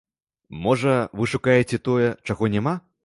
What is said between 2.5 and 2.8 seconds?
няма?